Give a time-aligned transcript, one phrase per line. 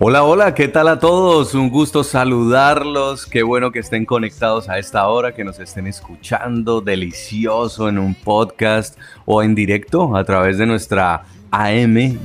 [0.00, 1.54] Hola, hola, ¿qué tal a todos?
[1.54, 3.26] Un gusto saludarlos.
[3.26, 8.16] Qué bueno que estén conectados a esta hora, que nos estén escuchando delicioso en un
[8.16, 12.18] podcast o en directo a través de nuestra AM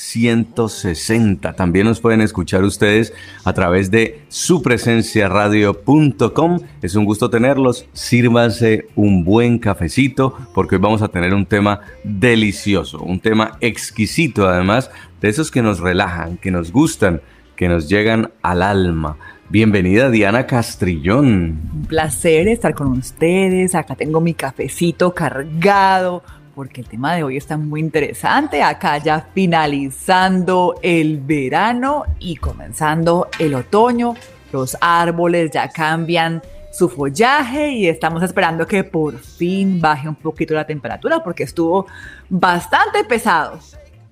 [0.00, 1.52] 1160.
[1.52, 3.12] También nos pueden escuchar ustedes
[3.44, 6.60] a través de supresenciaradio.com.
[6.80, 7.84] Es un gusto tenerlos.
[7.92, 14.48] Sírvanse un buen cafecito porque hoy vamos a tener un tema delicioso, un tema exquisito
[14.48, 17.20] además, de esos que nos relajan, que nos gustan,
[17.54, 19.18] que nos llegan al alma.
[19.50, 21.58] Bienvenida Diana Castrillón.
[21.74, 23.74] Un placer estar con ustedes.
[23.74, 26.22] Acá tengo mi cafecito cargado
[26.60, 28.62] porque el tema de hoy está muy interesante.
[28.62, 34.14] Acá ya finalizando el verano y comenzando el otoño.
[34.52, 40.52] Los árboles ya cambian su follaje y estamos esperando que por fin baje un poquito
[40.52, 41.86] la temperatura porque estuvo
[42.28, 43.58] bastante pesado.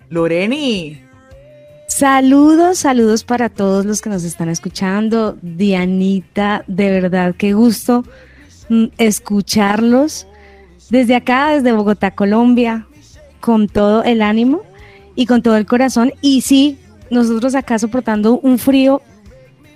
[0.08, 1.02] Loreni,
[1.86, 5.36] Saludos, saludos para todos los que nos están escuchando.
[5.42, 8.04] Dianita, de verdad, qué gusto
[8.70, 10.26] mm, escucharlos
[10.90, 12.86] desde acá, desde Bogotá, Colombia,
[13.40, 14.62] con todo el ánimo
[15.14, 16.12] y con todo el corazón.
[16.20, 16.78] Y sí,
[17.10, 19.02] nosotros acá soportando un frío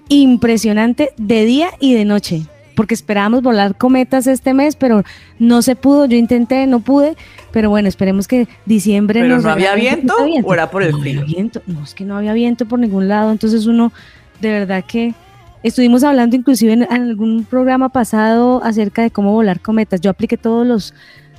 [0.09, 2.43] impresionante de día y de noche,
[2.77, 5.05] porque esperábamos volar cometas este mes, pero
[5.39, 6.07] no se pudo.
[6.07, 7.17] Yo intenté, no pude,
[7.51, 10.99] pero bueno, esperemos que diciembre ¿pero nos no había viento o era por el no
[10.99, 11.27] había frío?
[11.27, 13.93] viento, no es que no había viento por ningún lado, entonces uno
[14.41, 15.15] de verdad que
[15.63, 20.01] estuvimos hablando inclusive en, en algún programa pasado acerca de cómo volar cometas.
[20.01, 20.95] Yo apliqué todos los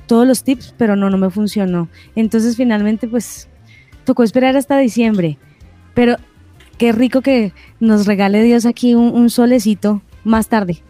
[0.06, 1.88] todos los tips, pero no no me funcionó.
[2.14, 3.48] Entonces finalmente pues
[4.04, 5.38] tocó esperar hasta diciembre.
[5.94, 6.16] Pero
[6.78, 10.82] qué rico que nos regale Dios aquí un, un solecito más tarde.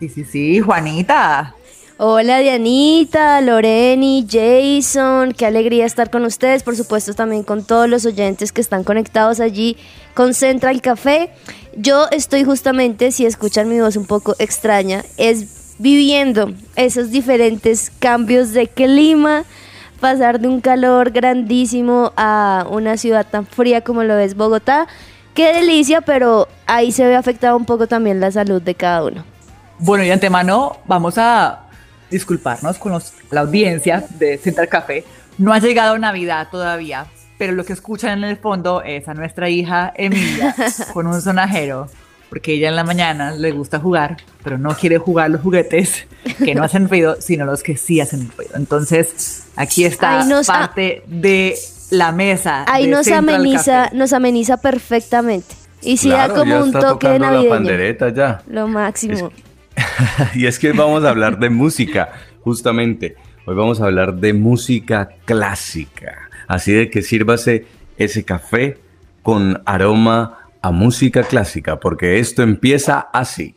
[0.00, 1.54] Sí, sí, sí, Juanita.
[1.98, 8.04] Hola Dianita, Loreni, Jason, qué alegría estar con ustedes, por supuesto también con todos los
[8.04, 9.78] oyentes que están conectados allí
[10.16, 11.30] con Central Café.
[11.76, 18.52] Yo estoy justamente, si escuchan mi voz un poco extraña, es viviendo esos diferentes cambios
[18.52, 19.44] de clima,
[20.00, 24.86] pasar de un calor grandísimo a una ciudad tan fría como lo es Bogotá.
[25.34, 29.22] Qué delicia, pero ahí se ve afectada un poco también la salud de cada uno.
[29.78, 31.66] Bueno, y antemano vamos a
[32.10, 35.04] disculparnos con los- la audiencia de Central Café.
[35.36, 37.06] No ha llegado Navidad todavía,
[37.38, 40.54] pero lo que escuchan en el fondo es a nuestra hija Emilia
[40.92, 41.88] con un sonajero,
[42.30, 46.06] porque ella en la mañana le gusta jugar, pero no quiere jugar los juguetes
[46.44, 48.52] que no hacen ruido, sino los que sí hacen ruido.
[48.56, 51.54] Entonces, aquí está nos- parte de
[51.90, 52.64] la mesa.
[52.68, 53.96] Ahí de nos Central ameniza, Café.
[53.96, 55.54] nos ameniza perfectamente.
[55.82, 57.48] Y sí Claro, da como ya un está toque la navideño.
[57.50, 58.42] pandereta ya.
[58.48, 59.30] Lo máximo.
[60.34, 62.10] y es que vamos a hablar de música,
[62.42, 63.14] justamente.
[63.44, 66.25] Hoy vamos a hablar de música clásica.
[66.46, 67.66] Así de que sírvase
[67.98, 68.78] ese café
[69.22, 73.54] con aroma a música clásica, porque esto empieza así.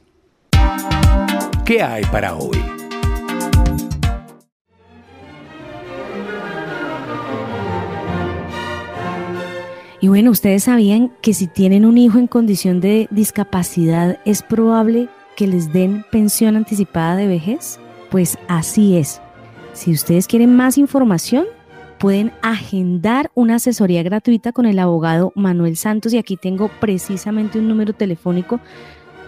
[1.66, 2.58] ¿Qué hay para hoy?
[10.02, 15.10] Y bueno, ustedes sabían que si tienen un hijo en condición de discapacidad es probable
[15.36, 17.80] que les den pensión anticipada de vejez.
[18.10, 19.22] Pues así es.
[19.74, 21.46] Si ustedes quieren más información,
[22.00, 27.68] pueden agendar una asesoría gratuita con el abogado Manuel Santos y aquí tengo precisamente un
[27.68, 28.60] número telefónico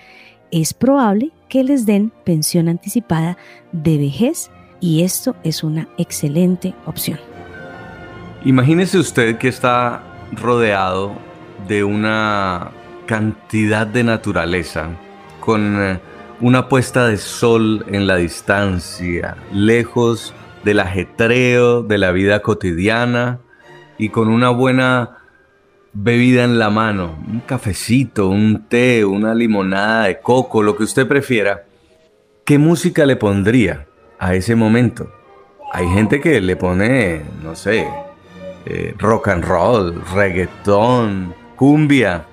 [0.52, 3.38] es probable que les den pensión anticipada
[3.72, 4.52] de vejez
[4.86, 7.18] y esto es una excelente opción.
[8.44, 10.04] Imagínese usted que está
[10.34, 11.14] rodeado
[11.68, 12.70] de una
[13.08, 14.90] cantidad de naturaleza,
[15.40, 16.00] con eh,
[16.40, 23.40] una puesta de sol en la distancia, lejos del ajetreo de la vida cotidiana
[23.98, 25.18] y con una buena
[25.94, 31.08] bebida en la mano, un cafecito, un té, una limonada de coco, lo que usted
[31.08, 31.64] prefiera,
[32.44, 33.88] ¿qué música le pondría
[34.20, 35.12] a ese momento?
[35.74, 37.88] Hay gente que le pone, no sé,
[38.66, 42.26] eh, rock and roll, reggaetón, cumbia,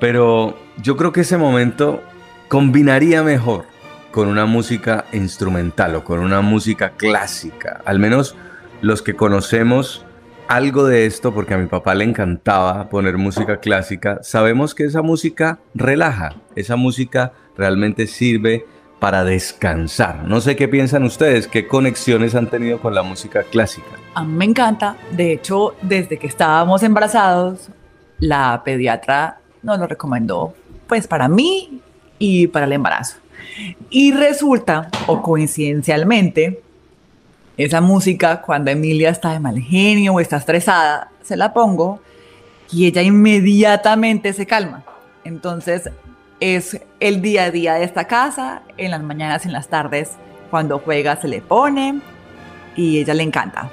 [0.00, 2.02] pero yo creo que ese momento
[2.48, 3.64] combinaría mejor
[4.10, 7.80] con una música instrumental o con una música clásica.
[7.84, 8.36] Al menos
[8.80, 10.04] los que conocemos
[10.46, 15.02] algo de esto, porque a mi papá le encantaba poner música clásica, sabemos que esa
[15.02, 18.66] música relaja, esa música realmente sirve
[19.04, 20.24] para descansar.
[20.24, 23.86] No sé qué piensan ustedes, qué conexiones han tenido con la música clásica.
[24.14, 24.96] A mí me encanta.
[25.10, 27.68] De hecho, desde que estábamos embarazados,
[28.18, 30.54] la pediatra nos lo recomendó,
[30.86, 31.82] pues para mí
[32.18, 33.18] y para el embarazo.
[33.90, 36.62] Y resulta, o coincidencialmente,
[37.58, 42.00] esa música, cuando Emilia está de mal genio o está estresada, se la pongo
[42.72, 44.82] y ella inmediatamente se calma.
[45.24, 45.90] Entonces,
[46.40, 50.12] es el día a día de esta casa, en las mañanas, en las tardes,
[50.50, 52.00] cuando juega se le pone
[52.76, 53.70] y ella le encanta.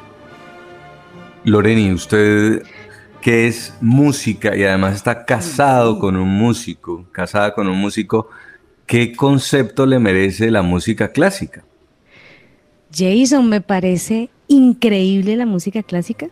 [1.44, 2.64] Loreni, usted
[3.22, 8.30] que es música y además está casado con un músico, casada con un músico,
[8.88, 11.64] ¿qué concepto le merece la música clásica?
[12.94, 16.30] Jason, me parece increíble la música clásica,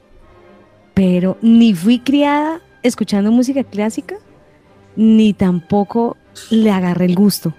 [0.93, 4.15] pero ni fui criada escuchando música clásica,
[4.99, 6.17] ni tampoco
[6.51, 7.53] le agarré el gusto.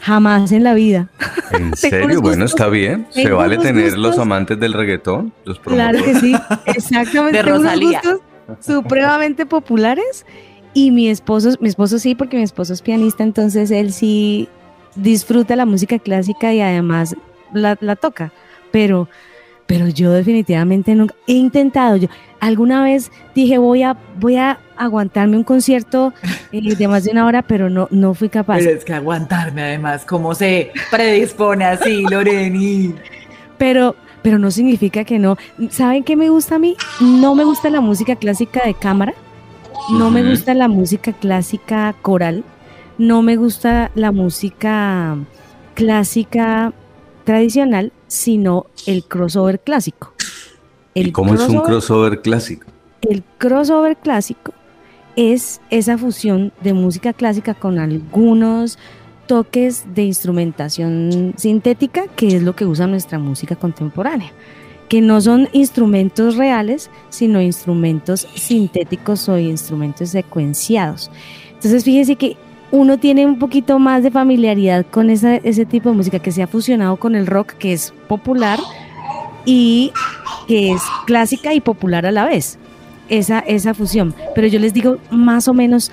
[0.00, 1.10] Jamás en la vida.
[1.52, 2.22] ¿En serio?
[2.22, 3.06] Bueno, está bien.
[3.10, 6.34] Se vale tener los amantes del reggaetón, los Claro que sí,
[6.66, 7.36] exactamente.
[7.36, 8.00] De Rosalía.
[8.02, 10.24] Unos gustos supremamente populares.
[10.72, 14.48] Y mi esposo, mi esposo sí, porque mi esposo es pianista, entonces él sí
[14.94, 17.14] disfruta la música clásica y además
[17.52, 18.32] la, la toca.
[18.70, 19.06] Pero,
[19.66, 21.96] pero yo definitivamente nunca he intentado.
[21.96, 22.08] Yo
[22.40, 26.12] alguna vez dije voy a voy a aguantarme un concierto
[26.50, 28.58] eh, de más de una hora, pero no no fui capaz.
[28.58, 32.94] Pero es que aguantarme además, cómo se predispone así, Loreni.
[33.58, 35.36] pero pero no significa que no.
[35.70, 36.76] ¿Saben qué me gusta a mí?
[37.00, 39.14] No me gusta la música clásica de cámara,
[39.90, 42.44] no me gusta la música clásica coral,
[42.98, 45.16] no me gusta la música
[45.74, 46.72] clásica
[47.22, 50.12] tradicional, sino el crossover clásico.
[50.94, 52.66] ¿Y cómo es un crossover clásico?
[53.02, 54.52] El crossover clásico
[55.16, 58.78] es esa fusión de música clásica con algunos
[59.26, 64.32] toques de instrumentación sintética, que es lo que usa nuestra música contemporánea,
[64.88, 71.10] que no son instrumentos reales, sino instrumentos sintéticos o instrumentos secuenciados.
[71.54, 72.36] Entonces, fíjese que
[72.72, 76.42] uno tiene un poquito más de familiaridad con esa- ese tipo de música que se
[76.42, 78.58] ha fusionado con el rock, que es popular
[79.44, 79.92] y
[80.48, 82.58] que es clásica y popular a la vez
[83.08, 84.14] esa, esa fusión.
[84.34, 85.90] Pero yo les digo más o menos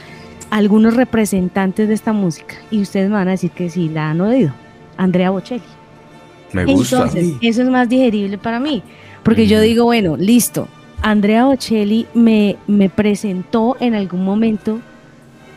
[0.50, 4.22] algunos representantes de esta música y ustedes me van a decir que sí la han
[4.22, 4.52] oído.
[4.98, 5.62] Andrea Bocelli.
[6.54, 6.96] Me gusta.
[7.04, 8.82] Entonces, eso es más digerible para mí,
[9.24, 10.68] porque yo digo, bueno, listo.
[11.02, 14.80] Andrea Bocelli me, me presentó en algún momento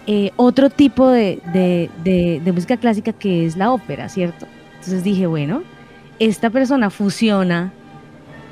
[0.07, 4.47] eh, otro tipo de, de- de- de música clásica que es la ópera, ¿cierto?
[4.75, 5.63] Entonces dije, bueno,
[6.19, 7.73] esta persona fusiona,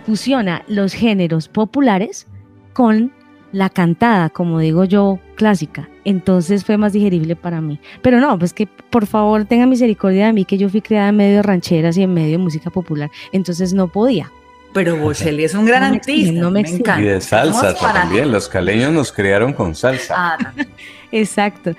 [0.06, 2.26] fusiona los géneros populares
[2.72, 3.12] con
[3.52, 5.88] la cantada, como digo yo, clásica.
[6.04, 7.80] Entonces fue más digerible para mí.
[8.00, 11.16] Pero no, pues que por favor tenga misericordia de mí, que yo fui criada en
[11.16, 13.10] medio de rancheras y en medio de música popular.
[13.32, 14.30] Entonces no podía.
[14.72, 16.40] Pero Bocelli es un gran No me exigen, artista.
[16.42, 17.00] no me encanta.
[17.00, 18.30] Y de salsa también.
[18.30, 20.14] Los caleños nos criaron con salsa.
[20.16, 20.52] Ah.
[21.12, 21.72] Exacto.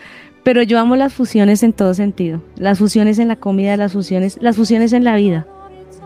[0.44, 2.42] Pero yo amo las fusiones en todo sentido.
[2.56, 5.46] Las fusiones en la comida, las fusiones, las fusiones en la vida.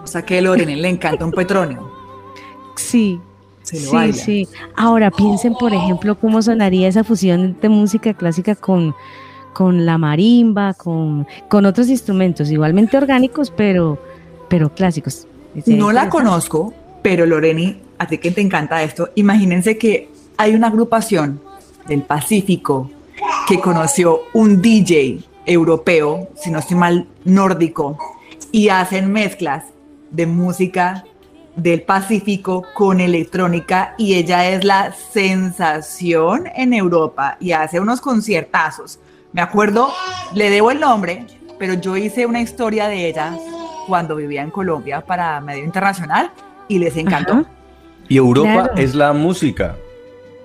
[0.03, 1.89] O sea que a le encanta un petronio.
[2.75, 3.19] Sí,
[3.63, 4.13] Se lo sí, baila.
[4.13, 4.47] sí.
[4.75, 8.93] Ahora piensen, por ejemplo, cómo sonaría esa fusión de música clásica con,
[9.53, 13.97] con la marimba, con, con otros instrumentos, igualmente orgánicos, pero,
[14.49, 15.27] pero clásicos.
[15.65, 20.67] No la conozco, pero Loreni, a ti que te encanta esto, imagínense que hay una
[20.67, 21.39] agrupación
[21.87, 22.91] del Pacífico
[23.47, 27.97] que conoció un DJ europeo, si no estoy mal, nórdico,
[28.51, 29.65] y hacen mezclas
[30.11, 31.03] de música
[31.55, 38.99] del Pacífico con electrónica y ella es la sensación en Europa y hace unos conciertazos.
[39.31, 39.89] Me acuerdo,
[40.33, 41.25] le debo el nombre,
[41.59, 43.37] pero yo hice una historia de ella
[43.87, 46.31] cuando vivía en Colombia para medio internacional
[46.67, 47.33] y les encantó.
[47.33, 47.45] Ajá.
[48.09, 48.73] Y Europa Claro.
[48.77, 49.75] es la música,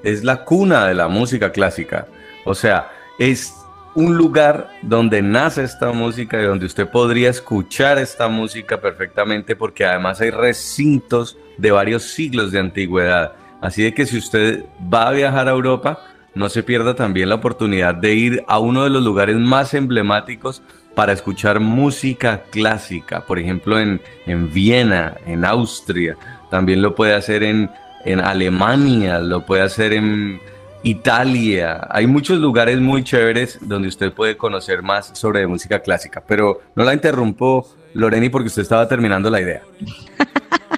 [0.02, 2.06] es la cuna de la música clásica.
[2.50, 3.54] O sea, es
[3.94, 9.84] un lugar donde nace esta música y donde usted podría escuchar esta música perfectamente porque
[9.84, 13.34] además hay recintos de varios siglos de antigüedad.
[13.60, 16.00] Así de que si usted va a viajar a Europa,
[16.34, 20.60] no se pierda también la oportunidad de ir a uno de los lugares más emblemáticos
[20.96, 26.16] para escuchar música clásica, por ejemplo en, en Viena, en Austria,
[26.50, 27.70] también lo puede hacer en,
[28.04, 30.40] en Alemania, lo puede hacer en,
[30.82, 31.86] Italia.
[31.90, 36.84] Hay muchos lugares muy chéveres donde usted puede conocer más sobre música clásica, pero no
[36.84, 39.62] la interrumpo, Loreni, porque usted estaba terminando la idea.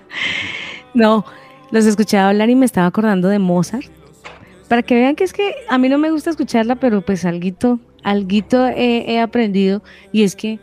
[0.95, 1.25] no,
[1.71, 3.87] los escuchaba hablar y me estaba acordando de Mozart.
[4.69, 7.79] Para que vean que es que a mí no me gusta escucharla, pero pues alguito,
[8.03, 9.83] alguito he, he aprendido
[10.13, 10.59] y es que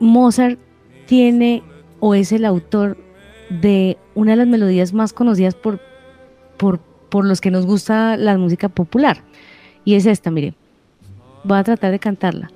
[0.00, 0.58] Mozart
[1.06, 1.62] tiene
[2.00, 2.96] o es el autor
[3.50, 5.80] de una de las melodías más conocidas por,
[6.56, 9.22] por, por los que nos gusta la música popular.
[9.84, 10.54] Y es esta, mire.
[11.44, 12.50] Voy a tratar de cantarla.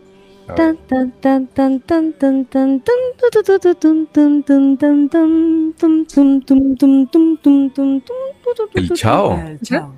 [8.75, 9.94] El chao.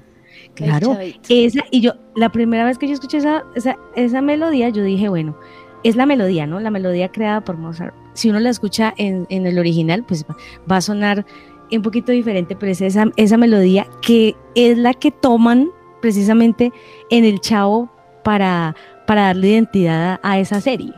[0.55, 0.97] Claro,
[1.29, 5.11] esa, y yo, la primera vez que yo escuché esa, esa, esa melodía, yo dije,
[5.11, 5.37] bueno,
[5.85, 6.61] es la melodía, ¿no?
[6.61, 7.95] La melodía creada por Mozart.
[8.15, 10.25] Si uno la escucha en, en el original, pues
[10.71, 11.27] va a sonar
[11.71, 15.71] un poquito diferente, pero es esa, esa melodía que es la que toman
[16.01, 16.73] precisamente
[17.11, 17.91] en el Chavo
[18.23, 18.75] para,
[19.07, 20.93] para darle identidad a, esa serie.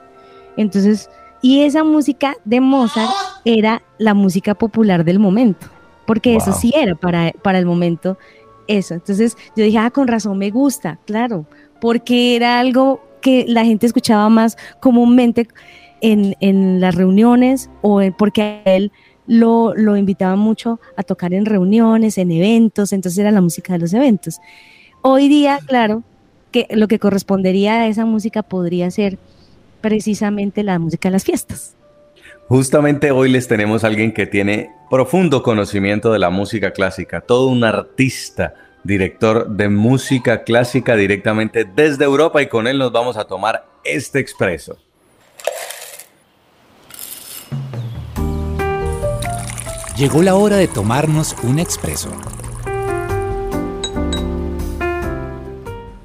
[0.56, 1.08] Entonces,
[1.40, 3.10] y esa música de Mozart
[3.44, 5.66] era la música popular del momento,
[6.06, 8.18] porque eso sí era para, para el momento
[8.66, 8.94] eso.
[8.94, 11.46] Entonces yo dije, ah, con razón me gusta, claro,
[11.80, 15.48] porque era algo que la gente escuchaba más comúnmente
[16.00, 18.92] en, en las reuniones o porque a él
[19.28, 23.78] lo, lo invitaban mucho a tocar en reuniones, en eventos, entonces era la música de
[23.78, 24.40] los eventos.
[25.02, 26.02] Hoy día, claro,
[26.50, 29.18] que lo que correspondería a esa música podría ser
[29.80, 31.76] precisamente la música de las fiestas.
[32.49, 37.49] Justamente hoy les tenemos a alguien que tiene profundo conocimiento de la música clásica, todo
[37.49, 38.54] un artista,
[38.85, 44.18] director de música clásica directamente desde Europa y con él nos vamos a tomar este
[44.18, 44.78] expreso.
[49.99, 52.09] Llegó la hora de tomarnos un expreso.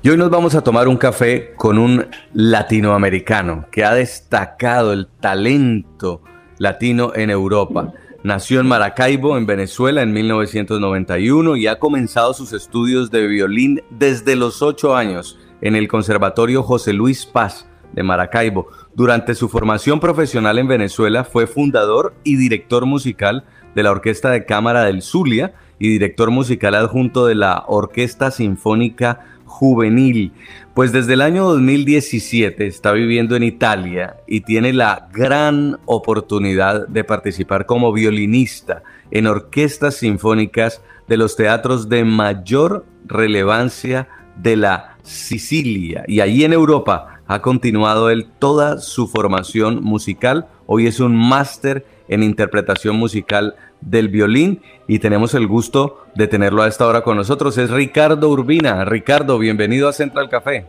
[0.01, 5.05] Y hoy nos vamos a tomar un café con un latinoamericano que ha destacado el
[5.19, 6.23] talento
[6.57, 7.93] latino en Europa.
[8.23, 14.35] Nació en Maracaibo, en Venezuela, en 1991 y ha comenzado sus estudios de violín desde
[14.35, 18.69] los ocho años en el Conservatorio José Luis Paz de Maracaibo.
[18.95, 24.45] Durante su formación profesional en Venezuela fue fundador y director musical de la Orquesta de
[24.45, 30.31] Cámara del Zulia y director musical adjunto de la Orquesta Sinfónica juvenil,
[30.73, 37.03] pues desde el año 2017 está viviendo en Italia y tiene la gran oportunidad de
[37.03, 46.03] participar como violinista en orquestas sinfónicas de los teatros de mayor relevancia de la Sicilia.
[46.07, 50.47] Y allí en Europa ha continuado él toda su formación musical.
[50.65, 56.61] Hoy es un máster en interpretación musical del violín y tenemos el gusto de tenerlo
[56.61, 57.57] a esta hora con nosotros.
[57.57, 58.85] Es Ricardo Urbina.
[58.85, 60.65] Ricardo, bienvenido a Central Café.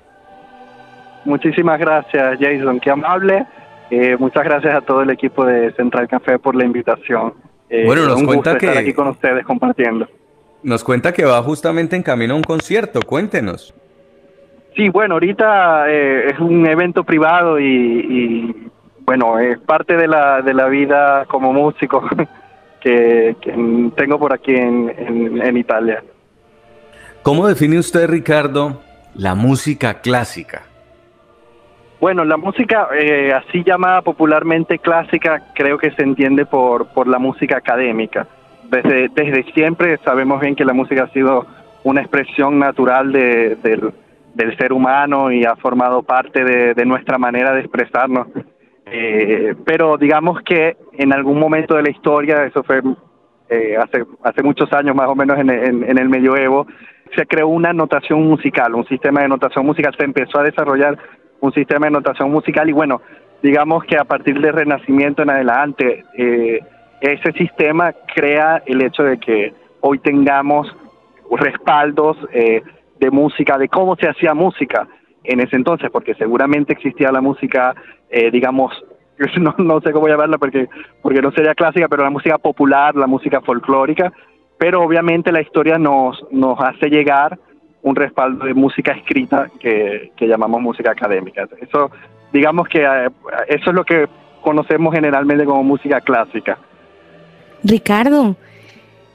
[1.24, 2.80] Muchísimas gracias, Jason.
[2.80, 3.46] Qué amable.
[3.90, 7.34] Eh, muchas gracias a todo el equipo de Central Café por la invitación.
[7.68, 10.08] Eh, bueno, nos un cuenta gusto que estar aquí con ustedes compartiendo.
[10.62, 13.00] Nos cuenta que va justamente en camino a un concierto.
[13.02, 13.74] Cuéntenos.
[14.76, 18.70] Sí, bueno, ahorita eh, es un evento privado y, y,
[19.04, 22.02] bueno, es parte de la, de la vida como músico.
[22.84, 26.04] que, que tengo por aquí en, en, en, Italia.
[27.22, 28.82] ¿Cómo define usted, Ricardo,
[29.14, 30.62] la música clásica?
[31.98, 37.18] Bueno, la música eh, así llamada popularmente clásica creo que se entiende por, por la
[37.18, 38.26] música académica.
[38.64, 41.46] Desde, desde siempre sabemos bien que la música ha sido
[41.84, 43.94] una expresión natural de, del,
[44.34, 48.26] del ser humano y ha formado parte de, de nuestra manera de expresarnos.
[48.86, 52.82] Eh, pero digamos que en algún momento de la historia, eso fue
[53.48, 56.66] eh, hace, hace muchos años más o menos en, en, en, el medioevo,
[57.14, 60.98] se creó una notación musical, un sistema de notación musical, se empezó a desarrollar
[61.40, 63.00] un sistema de notación musical y bueno,
[63.42, 66.60] digamos que a partir del Renacimiento en adelante, eh,
[67.00, 70.74] ese sistema crea el hecho de que hoy tengamos
[71.30, 72.62] respaldos eh,
[72.98, 74.88] de música, de cómo se hacía música
[75.24, 77.74] en ese entonces, porque seguramente existía la música,
[78.10, 78.72] eh, digamos,
[79.40, 80.68] no, no, sé cómo llamarla porque,
[81.02, 84.12] porque no sería clásica, pero la música popular, la música folclórica,
[84.58, 87.38] pero obviamente la historia nos, nos hace llegar
[87.82, 91.46] un respaldo de música escrita que, que llamamos música académica.
[91.60, 91.90] Eso,
[92.32, 93.10] digamos que eh,
[93.48, 94.08] eso es lo que
[94.40, 96.58] conocemos generalmente como música clásica.
[97.62, 98.36] Ricardo,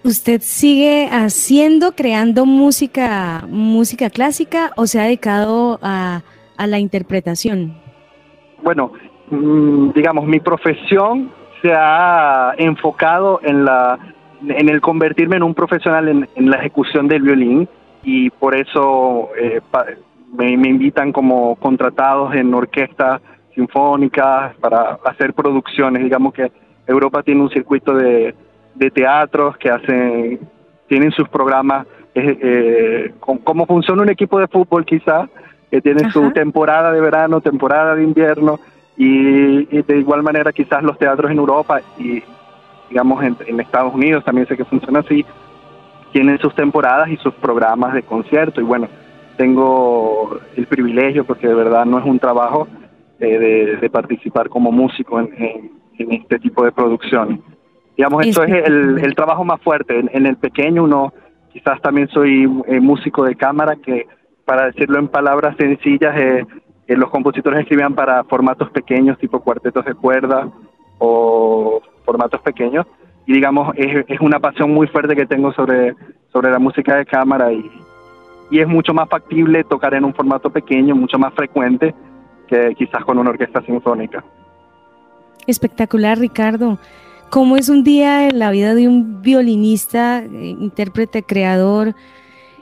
[0.04, 6.22] ¿Usted sigue haciendo, creando música, música clásica o se ha dedicado a,
[6.58, 7.74] la interpretación?
[8.64, 8.94] Bueno,
[9.30, 14.00] mmm, digamos, mi profesión se ha enfocado en la
[14.48, 17.68] en el convertirme en un profesional en, la ejecución del violín
[18.04, 19.60] y por eso eh,
[20.32, 23.22] me invitan como contratados en orquestas
[23.54, 26.04] sinfónicas para hacer producciones.
[26.04, 26.50] Digamos que
[26.88, 28.34] Europa tiene un circuito de,
[28.76, 30.40] de teatros que hacen,
[30.88, 31.86] tienen sus programas,
[32.16, 35.30] eh, eh, con- como funciona un equipo de fútbol quizás,
[35.70, 38.60] que tiene su temporada de verano, temporada de invierno,
[38.98, 42.22] y, y de igual manera quizás los teatros en Europa y
[42.90, 45.24] digamos en, en Estados Unidos también sé que funciona así,
[46.12, 48.88] tienen sus temporadas y sus programas de concierto y bueno,
[49.38, 52.68] tengo el privilegio porque de verdad no es un trabajo
[53.20, 57.40] eh, de, de participar como músico en, en- en este tipo de producciones.
[58.00, 59.06] Digamos, esto es el, Espectacular.
[59.06, 60.00] el trabajo más fuerte.
[60.00, 61.12] En, en el pequeño uno,
[61.52, 64.08] quizás también soy eh, músico de cámara, que
[64.46, 66.46] para decirlo en palabras sencillas, eh,
[66.88, 70.50] eh, los compositores escribían para formatos pequeños, tipo cuartetos de cuerda
[70.98, 72.86] o formatos pequeños.
[73.26, 75.94] Y digamos, es, es una pasión muy fuerte que tengo sobre,
[76.32, 77.70] sobre la música de cámara y,
[78.50, 81.94] y es mucho más factible tocar en un formato pequeño, mucho más frecuente
[82.48, 84.24] que quizás con una orquesta sinfónica.
[85.48, 86.80] Espectacular, Ricardo.
[87.30, 91.94] ¿Cómo es un día en la vida de un violinista, eh, intérprete, creador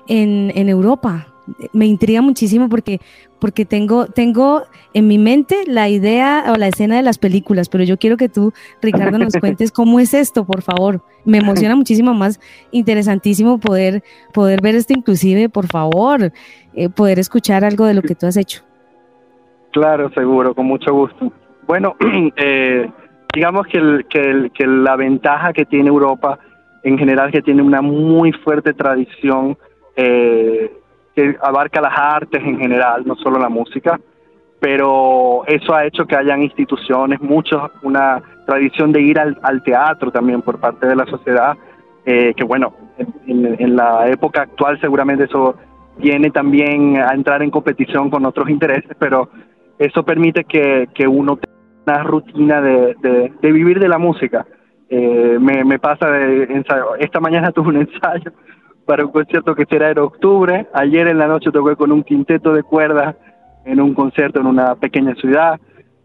[0.08, 1.28] en, en Europa?
[1.72, 3.00] Me intriga muchísimo porque,
[3.40, 7.86] porque tengo, tengo en mi mente la idea o la escena de las películas, pero
[7.86, 11.02] yo quiero que tú, Ricardo, nos cuentes cómo es esto, por favor.
[11.24, 16.34] Me emociona muchísimo más, interesantísimo poder, poder ver esto inclusive, por favor,
[16.74, 18.64] eh, poder escuchar algo de lo que tú has hecho.
[19.72, 21.32] Claro, seguro, con mucho gusto.
[21.66, 21.96] Bueno,
[22.36, 22.90] eh,
[23.38, 26.40] digamos que, el- que, el- que la ventaja que tiene Europa
[26.84, 29.56] en general que tiene una muy fuerte tradición
[29.96, 30.72] eh,
[31.16, 34.00] que abarca las artes en general, no solo la música,
[34.60, 40.12] pero eso ha hecho que hayan instituciones, muchos, una tradición de ir al, al teatro
[40.12, 41.56] también por parte de la sociedad,
[42.06, 42.74] eh, que bueno,
[43.28, 45.56] en, en- la época actual seguramente eso
[45.98, 49.30] viene también a entrar en competición con otros intereses, pero
[49.78, 51.38] eso permite que, que uno
[51.88, 52.96] una rutina de,
[53.42, 54.46] de- vivir de la música.
[54.90, 56.96] Eh, me, pasa de ensayo.
[57.00, 58.32] Esta mañana tuve un ensayo
[58.86, 60.68] para un concierto que será en octubre.
[60.74, 63.16] Ayer en la noche toqué con un quinteto de cuerdas
[63.66, 65.60] en un concierto en una pequeña ciudad.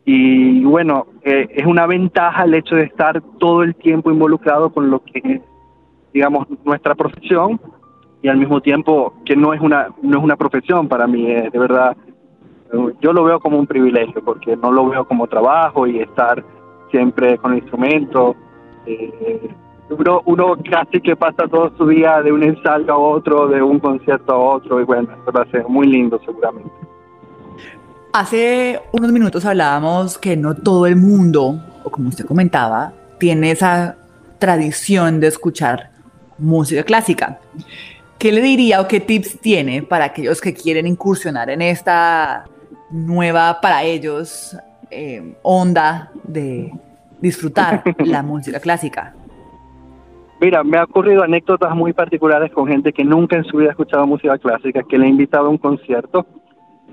[0.04, 4.90] Y bueno, eh, es una ventaja el hecho de estar todo el tiempo involucrado con
[4.90, 5.40] lo que es,
[6.12, 7.60] digamos, nuestra profesión
[8.20, 11.50] y al mismo tiempo que no es una, no es una profesión para mí, eh,
[11.52, 11.96] de verdad
[13.00, 16.42] yo lo veo como un privilegio porque no lo veo como trabajo y estar
[16.90, 18.34] siempre con el instrumento.
[18.86, 19.50] Eh,
[19.90, 23.78] uno, uno casi que pasa todo su día de un ensayo a otro, de un
[23.78, 26.70] concierto a otro y bueno, eso va a ser muy lindo seguramente.
[28.14, 33.96] Hace unos minutos hablábamos que no todo el mundo, o como usted comentaba, tiene esa
[34.38, 35.90] tradición de escuchar
[36.36, 37.38] música clásica.
[38.18, 42.44] ¿Qué le diría o qué tips tiene para aquellos que quieren incursionar en esta
[42.92, 44.56] nueva para ellos
[44.90, 46.70] eh, onda de
[47.20, 49.14] disfrutar la música clásica?
[50.40, 53.72] Mira, me ha ocurrido anécdotas muy particulares con gente que nunca en su vida ha
[53.72, 56.26] escuchado música clásica, que le he invitado a un concierto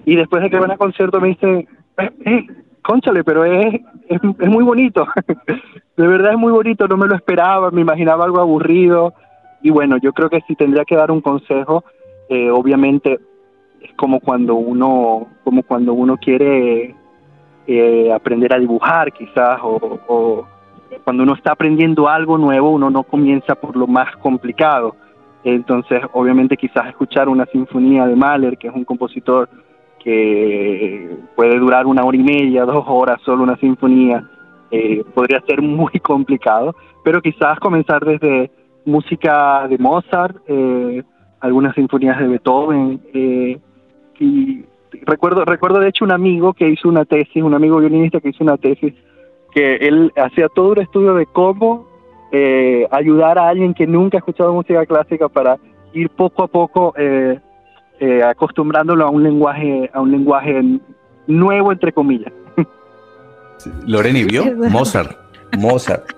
[0.05, 2.47] y después de que van al concierto me dicen, eh, eh,
[2.83, 5.07] conchale, pero es, es, es muy bonito,
[5.97, 9.13] de verdad es muy bonito, no me lo esperaba, me imaginaba algo aburrido
[9.61, 11.83] y bueno, yo creo que si tendría que dar un consejo,
[12.29, 13.19] eh, obviamente
[13.99, 16.95] como cuando uno, como cuando uno quiere
[17.67, 20.47] eh, aprender a dibujar quizás o, o
[21.03, 24.95] cuando uno está aprendiendo algo nuevo, uno no comienza por lo más complicado.
[25.43, 29.49] Entonces, obviamente, quizás escuchar una sinfonía de Mahler, que es un compositor
[30.01, 34.23] que puede durar una hora y media, dos horas, solo una sinfonía,
[34.71, 38.49] eh, podría ser muy complicado, pero quizás comenzar desde
[38.85, 41.03] música de Mozart, eh,
[41.41, 43.59] algunas sinfonías de Beethoven, eh,
[44.19, 44.65] y
[45.03, 48.43] recuerdo, recuerdo de hecho un amigo que hizo una tesis, un amigo violinista que hizo
[48.43, 48.93] una tesis
[49.51, 51.87] que él hacía todo un estudio de cómo
[52.31, 55.57] eh, ayudar a alguien que nunca ha escuchado música clásica para
[55.93, 57.39] ir poco a poco eh,
[57.99, 60.61] eh, acostumbrándolo a un lenguaje a un lenguaje
[61.27, 62.31] nuevo entre comillas.
[63.85, 65.17] Loreni vio Mozart,
[65.57, 66.13] Mozart.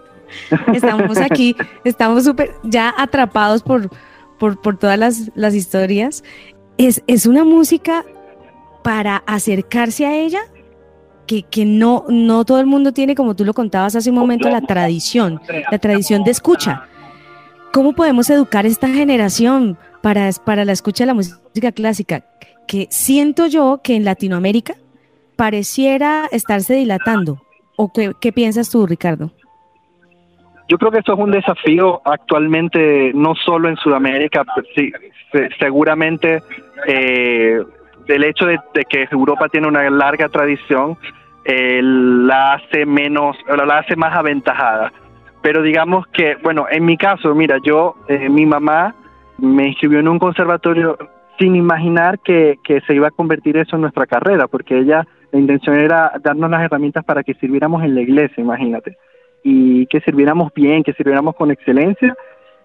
[0.73, 3.89] Estamos aquí, estamos súper ya atrapados por,
[4.37, 6.23] por, por todas las, las historias.
[6.77, 8.05] Es, es una música
[8.83, 10.41] para acercarse a ella
[11.27, 14.49] que, que no, no todo el mundo tiene, como tú lo contabas hace un momento,
[14.49, 16.87] la tradición, la tradición de escucha.
[17.71, 22.25] ¿Cómo podemos educar esta generación para, para la escucha de la música clásica?
[22.67, 24.75] Que siento yo que en Latinoamérica
[25.37, 27.41] pareciera estarse dilatando.
[27.77, 29.31] ¿O qué, qué piensas tú, Ricardo?
[30.67, 34.67] Yo creo que eso es un desafío actualmente, no solo en Sudamérica, pues
[35.59, 36.41] seguramente
[36.87, 37.61] eh,
[38.07, 40.97] el hecho de, que Europa tiene una larga tradición
[41.45, 44.91] eh, la hace menos, la hace más aventajada.
[45.41, 48.95] Pero digamos que, bueno, en mi caso, mira, yo, eh, mi mamá
[49.39, 50.97] me inscribió en un conservatorio
[51.39, 55.75] sin imaginar que se iba a convertir eso en nuestra carrera, porque ella, la intención
[55.79, 58.95] era darnos las herramientas para que sirviéramos en la iglesia, imagínate,
[59.43, 62.15] y que sirviéramos bien, que sirviéramos con excelencia,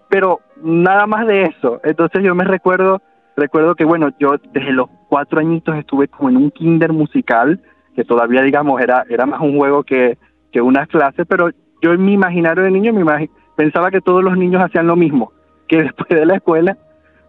[0.09, 1.79] pero nada más de eso.
[1.83, 3.01] Entonces yo me recuerdo,
[3.35, 7.59] recuerdo que, bueno, yo desde los cuatro añitos estuve como en un kinder musical,
[7.95, 10.17] que todavía, digamos, era, era más un juego que,
[10.51, 11.49] que unas clases, pero
[11.81, 14.95] yo en mi imaginario de niño me imagi- pensaba que todos los niños hacían lo
[14.95, 15.31] mismo,
[15.67, 16.77] que después de la escuela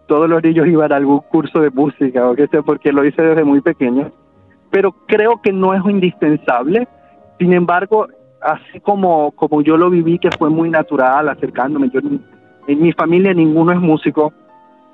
[0.07, 3.21] todos los niños iban a algún curso de música o qué sé, porque lo hice
[3.21, 4.11] desde muy pequeño.
[4.71, 6.87] Pero creo que no es indispensable.
[7.37, 8.07] Sin embargo,
[8.41, 11.99] así como, como yo lo viví, que fue muy natural, acercándome, yo
[12.67, 14.33] en mi familia ninguno es músico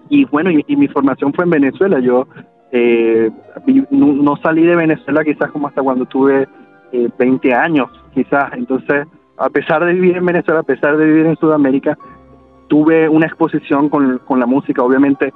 [0.09, 1.99] y bueno, y, y mi formación fue en Venezuela.
[1.99, 2.27] Yo
[2.71, 3.31] eh,
[3.89, 6.47] no, no salí de Venezuela quizás como hasta cuando tuve
[6.91, 8.53] eh, 20 años, quizás.
[8.53, 11.97] Entonces, a pesar de vivir en Venezuela, a pesar de vivir en Sudamérica,
[12.67, 14.83] tuve una exposición con, con la música.
[14.83, 15.33] Obviamente,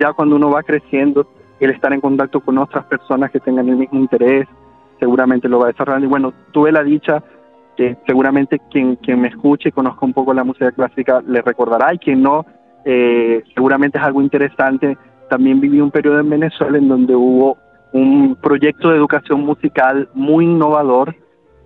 [0.00, 1.26] ya cuando uno va creciendo,
[1.60, 4.48] el estar en contacto con otras personas que tengan el mismo interés,
[4.98, 6.06] seguramente lo va desarrollando.
[6.06, 7.22] Y bueno, tuve la dicha
[7.76, 11.94] que seguramente quien, quien me escuche y conozca un poco la música clásica le recordará
[11.94, 12.44] y quien no,
[12.84, 14.96] eh, seguramente es algo interesante.
[15.30, 17.56] También viví un periodo en Venezuela en donde hubo
[17.92, 21.14] un proyecto de educación musical muy innovador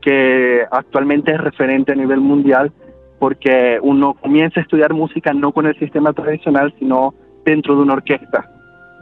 [0.03, 2.73] que actualmente es referente a nivel mundial
[3.19, 7.15] porque uno comienza a estudiar música no con el sistema tradicional, sino
[7.45, 8.49] dentro de una orquesta.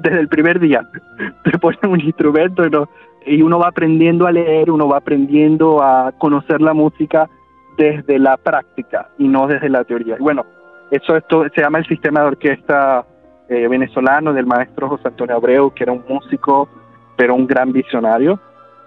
[0.00, 0.82] Desde el primer día
[1.44, 2.88] te ponen un instrumento y, no-
[3.26, 7.28] y uno va aprendiendo a leer, uno va aprendiendo a conocer la música
[7.76, 10.16] desde la práctica y no desde la teoría.
[10.18, 10.44] Y bueno,
[10.90, 13.04] eso esto se llama el sistema de orquesta
[13.48, 16.68] eh, venezolano del maestro José Antonio Abreu, que era un músico,
[17.16, 18.40] pero un gran visionario.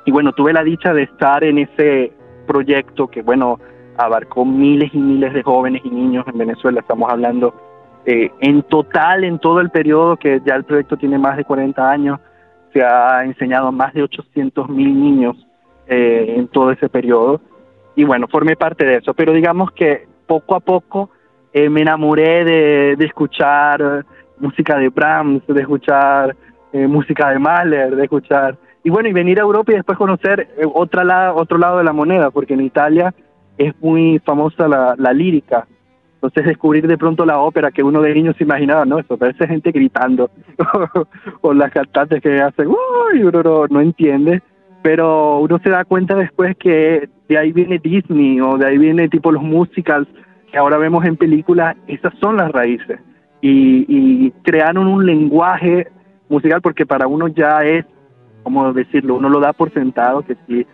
[0.05, 2.13] Y bueno, tuve la dicha de estar en ese
[2.47, 3.59] proyecto que, bueno,
[3.97, 6.79] abarcó miles y miles de jóvenes y niños en Venezuela.
[6.79, 7.53] Estamos hablando
[8.05, 11.89] eh, en total, en todo el periodo, que ya el proyecto tiene más de 40
[11.89, 12.19] años,
[12.77, 15.35] se ha enseñado a más de 800 mil niños
[15.87, 17.41] eh, en todo ese periodo.
[17.95, 19.13] Y bueno, formé parte de eso.
[19.15, 21.09] Pero digamos que poco a poco
[21.53, 24.03] eh, me enamoré de, escuchar eh,
[24.39, 26.35] música de Brahms, de escuchar
[26.71, 28.55] eh, música de Mahler, de escuchar...
[28.83, 31.93] Y bueno, y venir a Europa y después conocer otra la- otro lado de la
[31.93, 33.13] moneda, porque en Italia
[33.57, 35.67] es muy famosa la lírica.
[36.17, 39.47] Entonces descubrir de pronto la ópera que uno de niño se imaginaba, no, eso parece
[39.47, 40.31] gente gritando,
[41.41, 44.41] o las cantantes que hacen, uy, uno no, no entiende,
[44.81, 49.09] pero uno se da cuenta después que de ahí viene Disney, o de ahí viene
[49.09, 50.07] tipo los musicals
[50.51, 52.99] que ahora vemos en películas, esas son las raíces.
[53.41, 55.87] Y, y crearon un lenguaje
[56.29, 57.85] musical porque para uno ya es,
[58.41, 59.15] ¿cómo decirlo?
[59.15, 60.65] Uno lo da por sentado que si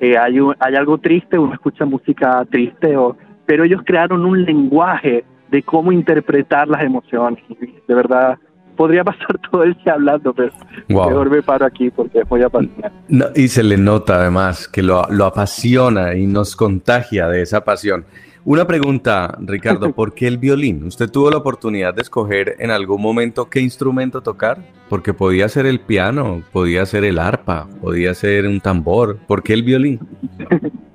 [0.00, 3.16] eh, hay, un- hay algo triste, uno escucha música triste, o,
[3.50, 7.42] pero ellos crearon un lenguaje de cómo interpretar las emociones.
[7.88, 8.38] De verdad,
[8.76, 10.52] podría pasar todo el día hablando, pero
[10.88, 11.08] Wow.
[11.08, 12.92] mejor me paro aquí porque muy apasionante.
[13.08, 17.64] No, y se le nota además que lo, lo apasiona y nos contagia de esa
[17.64, 18.04] pasión.
[18.44, 20.84] Una pregunta, Ricardo, ¿por qué el violín?
[20.84, 24.58] ¿Usted tuvo la oportunidad de escoger en algún momento qué instrumento tocar?
[24.88, 29.18] Porque podía ser el piano, podía ser el arpa, podía ser un tambor.
[29.26, 29.98] ¿Por qué el violín?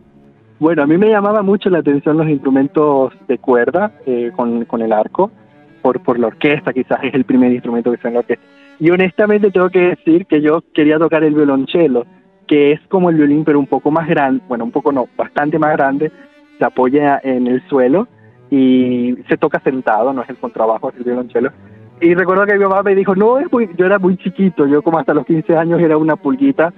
[0.66, 4.82] Bueno, a mí me llamaba mucho la atención los instrumentos de cuerda eh, con, con
[4.82, 5.30] el arco,
[5.84, 8.44] por, por la orquesta, quizás es el primer instrumento que está en la orquesta.
[8.80, 12.08] Y honestamente tengo que decir que yo quería tocar el violonchelo,
[12.48, 15.60] que es como el violín, pero un poco más grande, bueno, un poco no, bastante
[15.60, 16.12] más grande,
[16.58, 18.08] se apoya en el suelo
[18.50, 21.52] y se toca sentado, no es el contrabajo, es el violonchelo.
[22.02, 24.82] Y recuerdo que mi mamá me dijo, no, es muy, yo era muy chiquito, yo
[24.82, 26.74] como hasta los 15 años era una pulguita,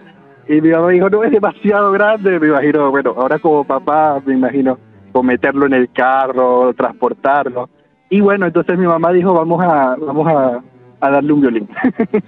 [0.50, 2.40] y mi mamá dijo, no, es demasiado grande.
[2.40, 4.78] Me imagino, bueno, ahora como papá, me imagino,
[5.24, 7.70] meterlo en el carro, transportarlo.
[8.10, 10.62] Y bueno, entonces mi mamá dijo, vamos a, vamos a,
[11.00, 11.68] a darle un violín,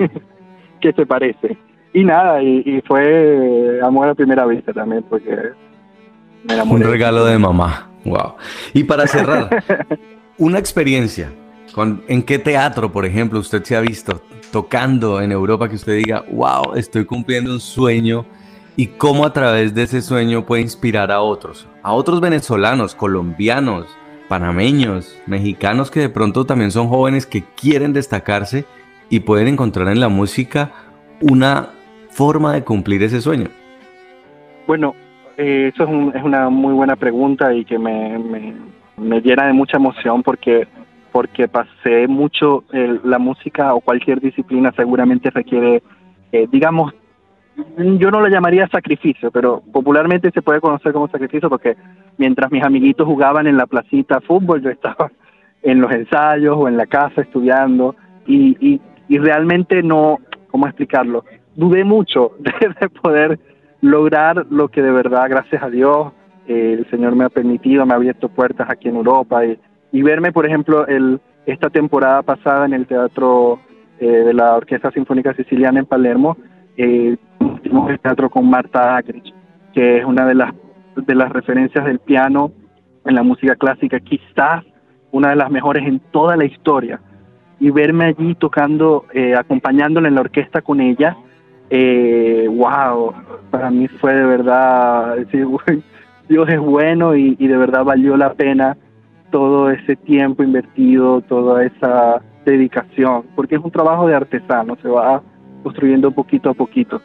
[0.81, 1.57] que se parece.
[1.93, 5.45] Y nada, y, y fue amor a primera vista también, porque me
[6.45, 6.83] Un enamoré.
[6.85, 7.89] regalo de mamá.
[8.05, 8.33] Wow.
[8.73, 9.49] Y para cerrar,
[10.37, 11.31] una experiencia.
[12.07, 16.23] ¿En qué teatro, por ejemplo, usted se ha visto tocando en Europa que usted diga,
[16.31, 18.25] wow, estoy cumpliendo un sueño?
[18.75, 23.85] Y cómo a través de ese sueño puede inspirar a otros, a otros venezolanos, colombianos,
[24.29, 28.65] panameños, mexicanos que de pronto también son jóvenes que quieren destacarse
[29.09, 30.71] y pueden encontrar en la música
[31.19, 31.69] una
[32.11, 33.49] forma de cumplir ese sueño.
[34.65, 34.95] Bueno,
[35.37, 38.53] eh, eso es, un- es una muy buena pregunta y que me, me,
[38.97, 40.67] me llena de mucha emoción porque
[41.11, 45.83] porque pasé mucho eh, la música o cualquier disciplina seguramente requiere
[46.31, 46.93] eh, digamos
[47.77, 51.75] yo no lo llamaría sacrificio pero popularmente se puede conocer como sacrificio porque
[52.17, 55.11] mientras mis amiguitos jugaban en la placita fútbol yo estaba
[55.61, 57.95] en los ensayos o en la casa estudiando
[58.25, 60.19] y, y, y realmente no
[60.49, 63.39] cómo explicarlo dudé mucho de, de poder
[63.81, 66.13] lograr lo que de verdad gracias a Dios
[66.49, 69.59] eh, el Señor me ha permitido, me ha abierto puertas aquí en Europa y,
[69.91, 73.59] y verme, por ejemplo, el, esta temporada pasada en el Teatro
[73.99, 76.37] eh, de la Orquesta Sinfónica Siciliana en Palermo,
[76.77, 77.17] eh,
[77.89, 79.33] el teatro con Marta Agrich,
[79.73, 80.53] que es una de las,
[80.95, 82.51] de las referencias del piano
[83.05, 84.63] en la música clásica, quizás
[85.11, 87.01] una de las mejores en toda la historia.
[87.59, 91.17] Y verme allí tocando, eh, acompañándola en la orquesta con ella,
[91.69, 93.13] eh, wow,
[93.51, 95.45] para mí fue de verdad decir,
[96.27, 98.77] Dios es bueno y, y, de verdad valió la pena
[99.31, 105.21] todo ese tiempo invertido, toda esa dedicación, porque es un trabajo de artesano, se va
[105.63, 107.01] construyendo poquito a poquito.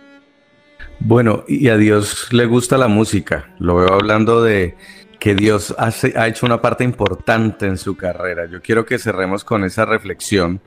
[1.00, 4.76] Bueno, y a Dios le gusta la música, lo veo hablando de
[5.18, 8.46] que Dios hace, ha hecho una parte importante en su carrera.
[8.46, 10.60] Yo quiero que cerremos con esa reflexión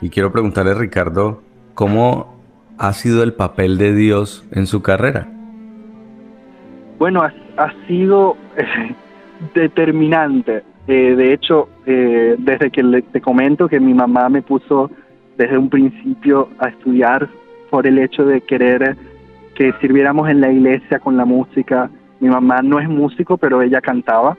[0.00, 1.42] y quiero preguntarle, Ricardo,
[1.74, 2.38] ¿cómo
[2.78, 5.28] ha sido el papel de Dios en su carrera?
[6.98, 8.36] Bueno, ha, ha sido
[9.54, 10.62] determinante.
[10.88, 14.90] Eh, de hecho, eh, desde que le, te comento que mi mamá me puso
[15.36, 17.28] desde un principio a estudiar
[17.70, 18.96] por el hecho de querer
[19.54, 21.90] que sirviéramos en la iglesia con la música.
[22.20, 24.38] Mi mamá no es músico, pero ella cantaba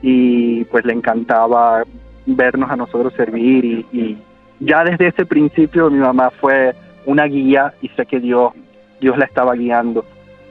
[0.00, 1.84] y pues le encantaba
[2.24, 4.18] vernos a nosotros servir y,
[4.62, 6.74] ya desde ese principio mi mamá fue
[7.06, 8.52] una guía y sé que Dios,
[9.00, 10.04] Dios la estaba guiando.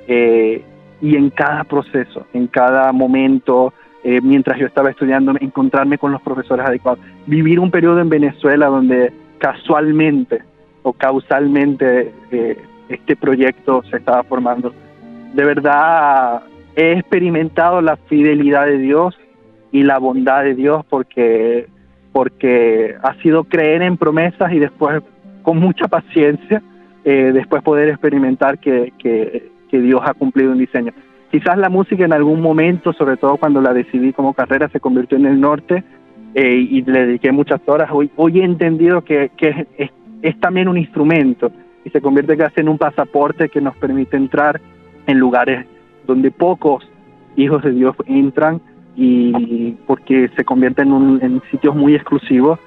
[0.07, 0.63] Eh,
[0.99, 3.71] y en cada proceso, en cada momento,
[4.03, 8.67] eh, mientras yo estaba estudiando, encontrarme con los profesores adecuados, vivir un periodo en Venezuela
[8.67, 10.41] donde casualmente
[10.83, 12.57] o causalmente eh,
[12.87, 14.73] este proyecto se estaba formando.
[15.33, 16.43] De verdad
[16.75, 19.17] he experimentado la fidelidad de Dios
[19.71, 21.67] y la bondad de Dios porque
[22.11, 25.03] porque ha sido creer en promesas y después
[25.43, 26.61] con mucha paciencia
[27.05, 30.91] eh, después poder experimentar que, que, que Dios ha cumplido un diseño.
[31.31, 35.17] Quizás la música en algún momento, sobre todo cuando la decidí como carrera, se convirtió
[35.17, 35.83] en el norte
[36.33, 37.89] eh, y le dediqué muchas horas.
[37.91, 41.51] Hoy, hoy he entendido que, que es, es, también un instrumento
[41.85, 44.59] y se convierte casi en un pasaporte que nos permite entrar
[45.05, 45.67] en lugares
[46.07, 46.87] donde pocos
[47.35, 48.59] hijos de Dios entran
[48.95, 52.59] y porque se convierte en, un, en sitios muy exclusivos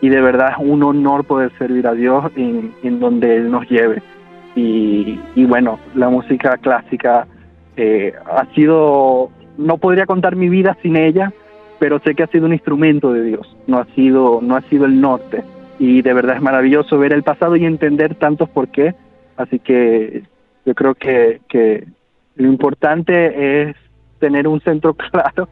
[0.00, 3.68] y de verdad es un honor poder servir a Dios en, en donde Él nos
[3.68, 4.02] lleve.
[4.54, 7.26] Y, y, bueno, la música clásica
[7.76, 11.32] eh, ha sido, no podría contar mi vida sin ella,
[11.78, 14.86] pero sé que ha sido un instrumento de Dios, no ha sido, no ha sido
[14.86, 15.44] el norte.
[15.78, 18.94] Y de verdad es maravilloso ver el pasado y entender tantos por qué.
[19.36, 20.22] Así que
[20.64, 21.86] yo creo que, que
[22.36, 23.76] lo importante es
[24.18, 25.48] tener un centro claro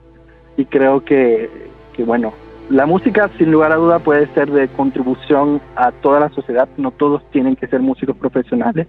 [0.57, 1.51] y creo que,
[1.95, 2.33] que bueno,
[2.71, 6.91] la música sin lugar a duda puede ser de contribución a toda la sociedad, no
[6.93, 8.87] todos tienen que ser músicos profesionales,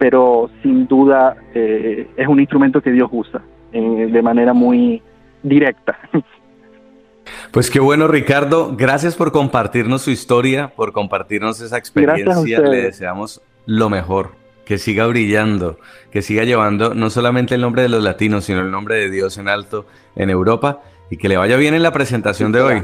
[0.00, 5.02] pero sin duda eh, es un instrumento que Dios usa eh, de manera muy
[5.42, 5.98] directa.
[7.52, 13.40] Pues qué bueno Ricardo, gracias por compartirnos su historia, por compartirnos esa experiencia, le deseamos
[13.66, 14.32] lo mejor,
[14.64, 15.78] que siga brillando,
[16.10, 19.38] que siga llevando no solamente el nombre de los latinos, sino el nombre de Dios
[19.38, 19.86] en alto
[20.16, 22.82] en Europa y que le vaya bien en la presentación de hoy.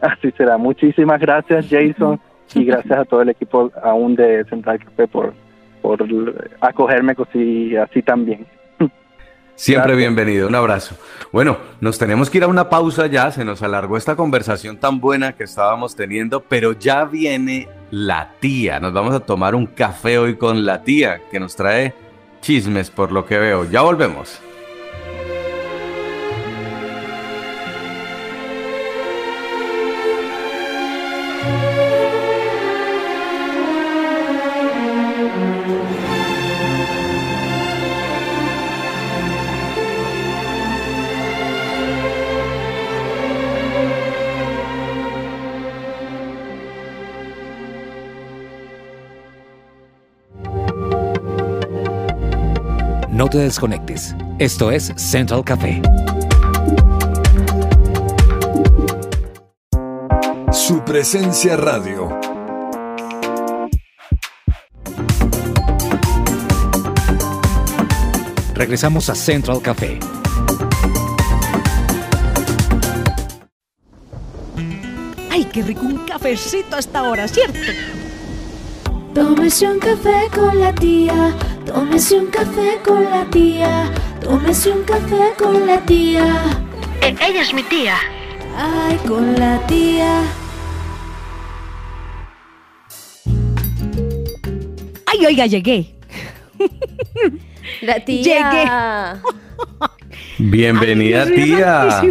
[0.00, 0.56] Así será.
[0.56, 2.18] Muchísimas gracias, Jason,
[2.54, 5.32] y gracias a todo el equipo aún de Central Café por,
[5.80, 5.98] por
[6.60, 8.46] acogerme así, así también.
[9.54, 10.14] Siempre gracias.
[10.14, 10.94] bienvenido, un abrazo.
[11.32, 15.00] Bueno, nos tenemos que ir a una pausa ya, se nos alargó esta conversación tan
[15.00, 18.78] buena que estábamos teniendo, pero ya viene la tía.
[18.78, 21.92] Nos vamos a tomar un café hoy con la tía, que nos trae
[22.40, 23.68] chismes por lo que veo.
[23.68, 24.40] Ya volvemos.
[53.18, 54.14] No te desconectes.
[54.38, 55.82] Esto es Central Café.
[60.52, 62.16] Su presencia radio.
[68.54, 69.98] Regresamos a Central Café.
[75.28, 77.58] Ay, qué rico un cafecito a esta hora, ¿cierto?
[79.12, 81.34] Tómese un café con la tía,
[81.68, 83.90] tómese un café con la tía,
[84.22, 86.24] tómese un café con la tía.
[87.02, 87.94] ella es mi tía.
[88.56, 90.22] Ay, con la tía.
[95.06, 95.94] Ay, oiga, llegué.
[97.82, 98.22] La tía.
[98.22, 98.70] Llegué.
[100.38, 102.02] Bienvenida, Ay, tía.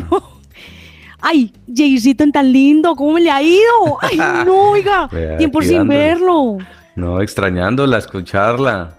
[1.19, 3.97] Ay, Jaycito tan lindo, ¿cómo le ha ido?
[4.01, 5.99] Ay, no, oiga, Vea, tiempo sin dándole.
[5.99, 6.57] verlo.
[6.95, 8.96] No, extrañándola, escucharla.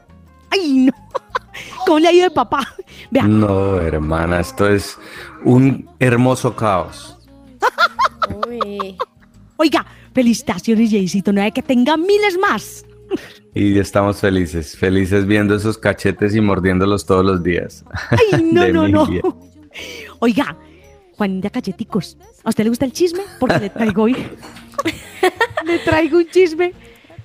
[0.50, 0.92] Ay, no.
[1.86, 2.66] ¿Cómo le ha ido de papá?
[3.10, 4.98] Vea, No, hermana, esto es
[5.44, 7.16] un hermoso caos.
[8.46, 8.96] Uy.
[9.56, 12.84] oiga, felicitaciones, Jaycito, no hay que tenga miles más.
[13.54, 17.84] Y estamos felices, felices viendo esos cachetes y mordiéndolos todos los días.
[18.10, 19.08] Ay, no, De no, no.
[20.20, 20.56] Oiga,
[21.16, 23.22] Juanita Cacheticos, ¿a usted le gusta el chisme?
[23.40, 24.16] Porque le traigo hoy.
[25.64, 26.72] le traigo un chisme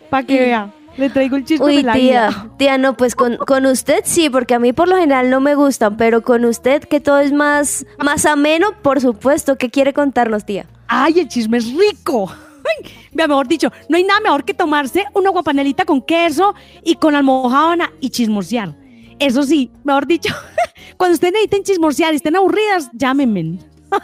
[0.09, 0.73] para que vea.
[0.97, 2.29] Le traigo un chisme Uy, de la vida.
[2.29, 5.39] tía, tía, no, pues con, con usted sí, porque a mí por lo general no
[5.39, 9.93] me gustan, pero con usted que todo es más, más ameno, por supuesto, ¿qué quiere
[9.93, 10.65] contarnos, tía?
[10.87, 12.31] ¡Ay, el chisme es rico!
[12.31, 16.53] Ay, vea, mejor dicho, no hay nada mejor que tomarse una guapanelita con queso
[16.83, 18.73] y con almohábana y chismosear.
[19.19, 20.33] Eso sí, mejor dicho,
[20.97, 23.57] cuando ustedes necesiten chismosear y estén aburridas, llámenme.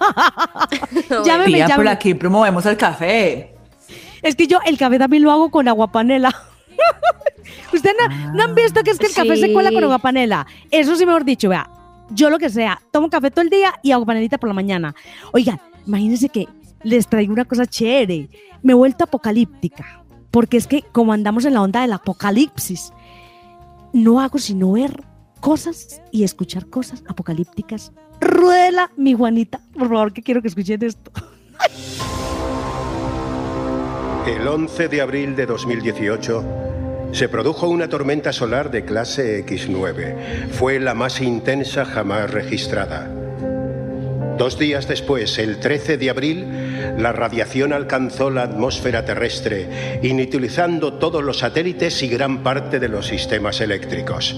[1.25, 1.89] llámenme, Tía, por llámenme.
[1.91, 3.55] aquí promovemos el café.
[4.21, 6.33] Es que yo el café también lo hago con aguapanela.
[7.73, 9.53] Ustedes no, no han visto que es que el café se Sí.
[9.53, 10.45] cuela con aguapanela.
[10.71, 11.69] Eso sí, mejor dicho, vea,
[12.11, 14.95] yo lo que sea, tomo café todo el día y aguapanelita por la mañana.
[15.33, 16.47] Oigan, imagínense que
[16.83, 18.29] les traigo una cosa chévere.
[18.63, 20.03] Me he vuelto apocalíptica.
[20.31, 22.93] Porque es que como andamos en la onda del apocalipsis,
[23.93, 25.03] no hago sino ver
[25.39, 27.91] cosas y escuchar cosas apocalípticas.
[28.21, 29.59] Ruela, mi Juanita.
[29.73, 31.11] Por favor, que quiero que escuchen esto.
[34.27, 36.43] El 11 de abril de 2018
[37.11, 40.49] se produjo una tormenta solar de clase X9.
[40.51, 43.09] Fue la más intensa jamás registrada.
[44.37, 46.47] Dos días después, el 13 de abril,
[46.97, 53.07] la radiación alcanzó la atmósfera terrestre, inutilizando todos los satélites y gran parte de los
[53.07, 54.35] sistemas eléctricos.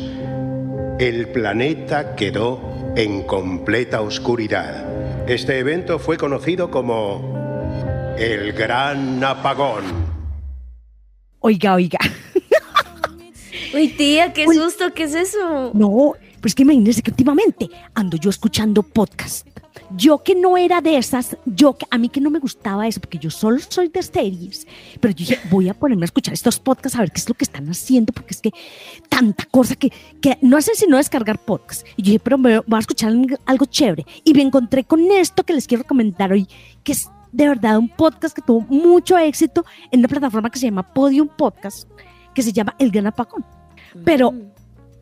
[0.97, 4.85] El planeta quedó en completa oscuridad.
[5.27, 9.83] Este evento fue conocido como el Gran Apagón.
[11.39, 11.99] Oiga, oiga.
[13.73, 15.71] Uy, tía, qué susto, ¿qué es eso?
[15.73, 19.47] No, pues que imagínense que últimamente ando yo escuchando podcast.
[19.95, 22.99] Yo que no era de esas, yo que a mí que no me gustaba eso,
[22.99, 24.67] porque yo solo soy de series,
[24.99, 27.35] pero yo dije, voy a ponerme a escuchar estos podcasts a ver qué es lo
[27.35, 28.51] que están haciendo, porque es que
[29.09, 31.85] tanta cosa que, que no hacen sino descargar podcasts.
[31.95, 33.13] Y yo dije, pero me voy a escuchar
[33.45, 34.05] algo chévere.
[34.23, 36.47] Y me encontré con esto que les quiero recomendar hoy,
[36.83, 40.65] que es de verdad un podcast que tuvo mucho éxito en una plataforma que se
[40.65, 41.89] llama Podium Podcast,
[42.33, 43.45] que se llama El Gran Apagón.
[44.05, 44.33] Pero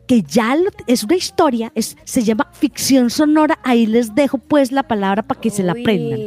[0.06, 4.72] que ya lo- es una historia, es, se llama ficción sonora, ahí les dejo pues
[4.72, 6.18] la palabra para que se la aprendan.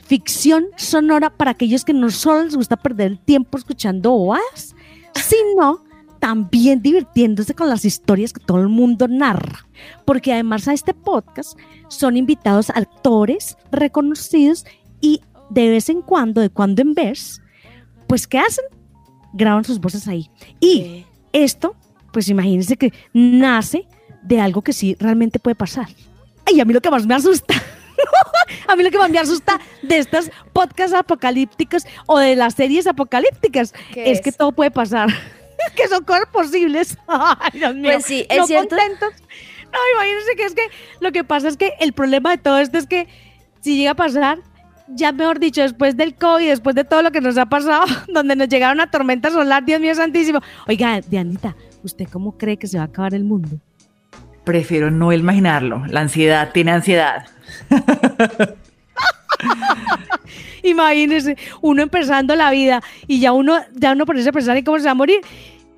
[0.00, 4.74] Ficción sonora para aquellos que no solo les gusta perder el tiempo escuchando boas,
[5.14, 5.84] sino
[6.20, 9.66] también divirtiéndose con las historias que todo el mundo narra.
[10.04, 14.64] Porque además a este podcast son invitados actores reconocidos
[15.00, 15.20] y
[15.50, 17.40] de vez en cuando, de cuando en vez,
[18.08, 18.64] pues ¿qué hacen?
[19.32, 20.30] Graban sus voces ahí.
[20.60, 21.04] Y
[21.44, 21.76] esto,
[22.12, 23.86] pues imagínense que nace
[24.22, 25.86] de algo que sí realmente puede pasar.
[26.44, 27.54] Ay, a mí lo que más me asusta.
[28.68, 32.86] a mí lo que más me asusta de estos podcasts apocalípticos o de las series
[32.86, 34.36] apocalípticas ¿Qué es, que es?
[34.36, 35.08] todo puede pasar.
[35.76, 36.96] que son cosas posibles.
[37.06, 37.92] Ay, Dios mío.
[37.92, 38.76] Pues sí, es no cierto.
[38.76, 39.14] contentos.
[39.64, 40.68] No, imagínense que es que
[41.00, 43.08] lo que pasa es que el problema de todo esto es que
[43.60, 44.38] si llega a pasar,
[44.88, 48.36] ya mejor dicho, después del COVID, después de todo lo que nos ha pasado, donde
[48.36, 50.40] nos llegaron una tormenta solar, Dios mío santísimo.
[50.66, 53.58] Oiga, Dianita, ¿usted cómo cree que se va a acabar el mundo?
[54.44, 55.84] Prefiero no imaginarlo.
[55.86, 57.26] La ansiedad tiene ansiedad.
[60.62, 64.78] Imagínese, uno empezando la vida y ya uno, ya uno ponerse a pensar en cómo
[64.78, 65.20] se va a morir.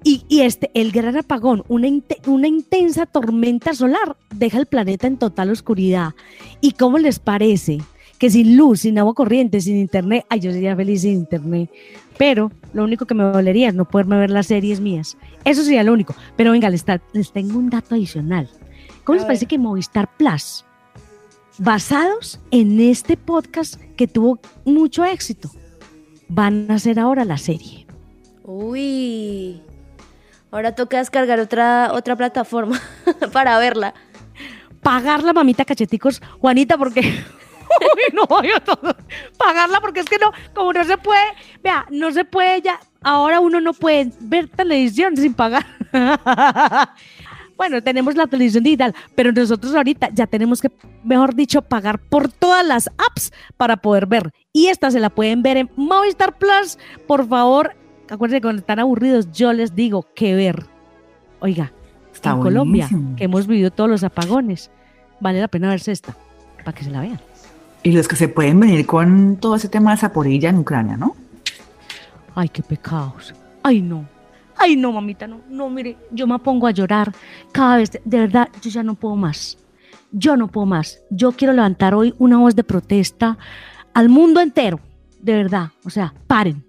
[0.04, 5.06] Y, y este, el gran apagón, una, inte- una intensa tormenta solar, deja el planeta
[5.06, 6.12] en total oscuridad.
[6.60, 7.78] ¿Y cómo les parece?
[8.18, 11.70] Que sin luz, sin agua corriente, sin internet, ay, yo sería feliz sin internet.
[12.18, 15.16] Pero lo único que me dolería es no poderme ver las series mías.
[15.44, 16.14] Eso sería lo único.
[16.36, 18.48] Pero venga, les, les tengo un dato adicional.
[19.04, 20.64] ¿Cómo les parece que Movistar Plus,
[21.58, 25.50] basados en este podcast que tuvo mucho éxito,
[26.28, 27.86] van a hacer ahora la serie?
[28.44, 29.62] Uy.
[30.50, 32.80] Ahora toca descargar otra, otra plataforma
[33.32, 33.94] para verla.
[34.82, 37.14] Pagar la mamita cacheticos, Juanita, porque
[37.94, 38.96] Uy, no, yo todo,
[39.36, 41.24] pagarla porque es que no, como no se puede,
[41.62, 45.66] vea, no se puede ya, ahora uno no puede ver televisión sin pagar.
[47.56, 50.70] Bueno, tenemos la televisión digital, pero nosotros ahorita ya tenemos que,
[51.02, 54.32] mejor dicho, pagar por todas las apps para poder ver.
[54.52, 56.78] Y esta se la pueden ver en Movistar Plus.
[57.08, 57.74] Por favor,
[58.08, 60.66] acuérdense, cuando están aburridos, yo les digo que ver.
[61.40, 61.72] Oiga,
[62.18, 64.72] Está en Colombia, que hemos vivido todos los apagones,
[65.20, 66.16] vale la pena verse esta,
[66.64, 67.20] para que se la vean.
[67.82, 71.14] Y los que se pueden venir con todo ese tema de Zaporilla en Ucrania, ¿no?
[72.34, 73.34] Ay, qué pecados.
[73.62, 74.06] Ay, no.
[74.56, 75.40] Ay, no, mamita, no.
[75.48, 77.12] No, mire, yo me pongo a llorar
[77.52, 77.92] cada vez.
[77.92, 79.58] De, de verdad, yo ya no puedo más.
[80.10, 81.00] Yo no puedo más.
[81.10, 83.38] Yo quiero levantar hoy una voz de protesta
[83.94, 84.80] al mundo entero.
[85.20, 85.68] De verdad.
[85.84, 86.64] O sea, paren.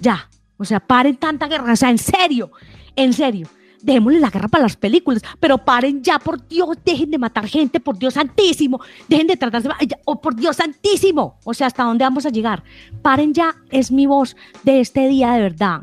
[0.00, 0.28] Ya.
[0.58, 1.72] O sea, paren tanta guerra.
[1.72, 2.50] O sea, en serio.
[2.96, 3.48] En serio.
[3.82, 7.80] Dejémosle la guerra para las películas, pero paren ya, por Dios, dejen de matar gente,
[7.80, 9.68] por Dios santísimo, dejen de tratarse,
[10.04, 12.62] oh, por Dios santísimo, o sea, ¿hasta dónde vamos a llegar?
[13.02, 15.82] Paren ya, es mi voz de este día de verdad.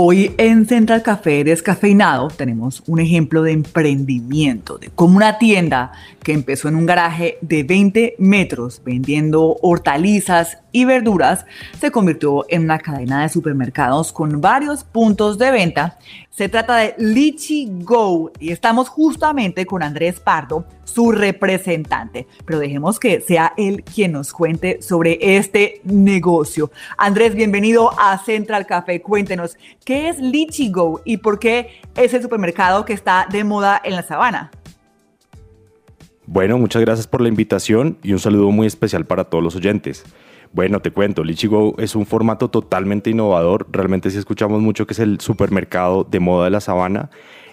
[0.00, 5.90] Hoy en Central Café Descafeinado tenemos un ejemplo de emprendimiento, de cómo una tienda
[6.22, 11.44] que empezó en un garaje de 20 metros vendiendo hortalizas y verduras
[11.80, 15.98] se convirtió en una cadena de supermercados con varios puntos de venta.
[16.30, 22.28] Se trata de Lichi Go y estamos justamente con Andrés Pardo, su representante.
[22.44, 26.70] Pero dejemos que sea él quien nos cuente sobre este negocio.
[26.96, 29.02] Andrés, bienvenido a Central Café.
[29.02, 33.80] Cuéntenos, ¿qué es Lichi Go y por qué es el supermercado que está de moda
[33.82, 34.52] en la sabana?
[36.24, 40.04] Bueno, muchas gracias por la invitación y un saludo muy especial para todos los oyentes.
[40.52, 43.66] Bueno, te cuento, Lichigo es un formato totalmente innovador.
[43.70, 47.10] Realmente si escuchamos mucho que es el supermercado de moda de la sabana.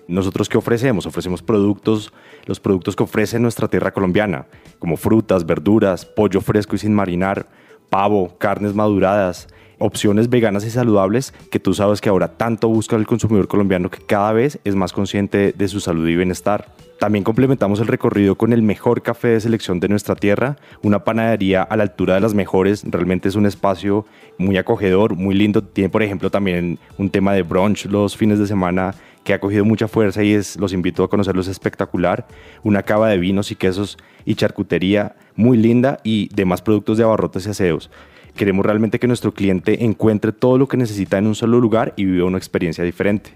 [0.07, 1.05] Nosotros qué ofrecemos?
[1.05, 2.13] Ofrecemos productos,
[2.45, 4.45] los productos que ofrece nuestra tierra colombiana,
[4.79, 7.47] como frutas, verduras, pollo fresco y sin marinar,
[7.89, 9.47] pavo, carnes maduradas,
[9.79, 14.03] opciones veganas y saludables que tú sabes que ahora tanto busca el consumidor colombiano que
[14.05, 16.67] cada vez es más consciente de su salud y bienestar.
[16.99, 21.61] También complementamos el recorrido con el mejor café de selección de nuestra tierra, una panadería
[21.61, 24.05] a la altura de las mejores, realmente es un espacio
[24.37, 25.61] muy acogedor, muy lindo.
[25.61, 28.95] Tiene, por ejemplo, también un tema de brunch los fines de semana
[29.25, 32.27] que ha cogido mucha fuerza y es, los invito a conocerlo, es espectacular.
[32.63, 37.45] Una cava de vinos y quesos y charcutería muy linda y demás productos de abarrotes
[37.45, 37.89] y aseos.
[38.35, 42.05] Queremos realmente que nuestro cliente encuentre todo lo que necesita en un solo lugar y
[42.05, 43.31] viva una experiencia diferente.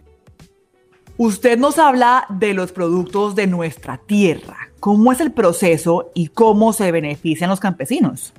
[1.17, 4.69] Usted nos habla de los productos de nuestra tierra.
[4.79, 8.33] ¿Cómo es el proceso y cómo se benefician los campesinos?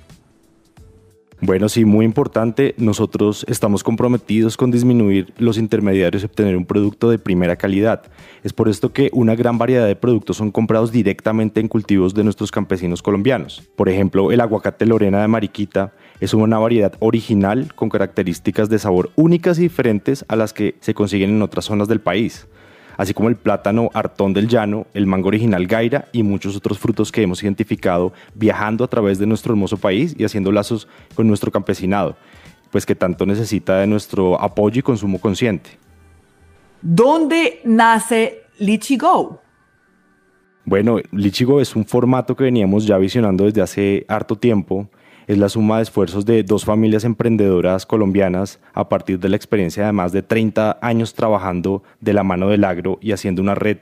[1.43, 2.75] Bueno, sí, muy importante.
[2.77, 8.03] Nosotros estamos comprometidos con disminuir los intermediarios y obtener un producto de primera calidad.
[8.45, 12.25] Es por esto que una gran variedad de productos son comprados directamente en cultivos de
[12.25, 13.63] nuestros campesinos colombianos.
[13.75, 19.11] Por ejemplo, el aguacate Lorena de Mariquita es una variedad original con características de sabor
[19.17, 22.47] únicas y diferentes a las que se consiguen en otras zonas del país
[23.01, 27.11] así como el plátano Artón del Llano, el mango original Gaira y muchos otros frutos
[27.11, 31.51] que hemos identificado viajando a través de nuestro hermoso país y haciendo lazos con nuestro
[31.51, 32.15] campesinado,
[32.71, 35.71] pues que tanto necesita de nuestro apoyo y consumo consciente.
[36.83, 39.41] ¿Dónde nace Lichigo?
[40.67, 44.91] Bueno, Lichigo es un formato que veníamos ya visionando desde hace harto tiempo
[45.31, 49.87] es la suma de esfuerzos de dos familias emprendedoras colombianas a partir de la experiencia
[49.87, 53.77] de más de 30 años trabajando de la mano del agro y haciendo una red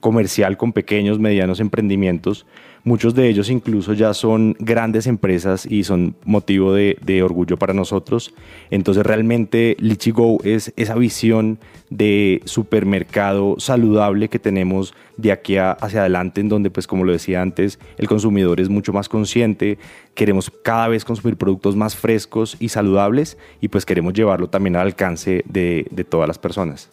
[0.00, 2.46] comercial con pequeños, medianos emprendimientos.
[2.84, 8.32] Muchos de ellos incluso ya son grandes empresas y son motivo de, orgullo para nosotros.
[8.70, 11.58] Entonces realmente Lichigo es esa visión
[11.90, 17.42] de supermercado saludable que tenemos de aquí hacia adelante, en donde pues como lo decía
[17.42, 19.78] antes, el consumidor es mucho más consciente,
[20.14, 24.82] queremos cada vez consumir productos más frescos y saludables y pues queremos llevarlo también al
[24.82, 26.90] alcance de, de todas las personas.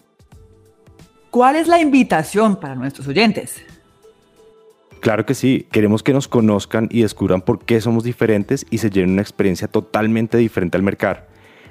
[1.30, 3.62] ¿Cuál es la invitación para nuestros oyentes?
[5.06, 8.90] Claro que sí, queremos que nos conozcan y descubran por qué somos diferentes y se
[8.90, 11.20] lleven una experiencia totalmente diferente al mercado.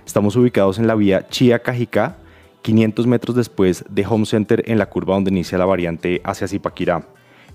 [0.07, 2.16] Estamos ubicados en la vía Chía Cajicá
[2.62, 7.09] 500 metros después de Home Center en la curva donde inicia la variante hacia Zipaquirá.